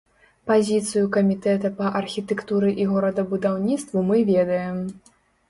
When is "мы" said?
4.11-4.27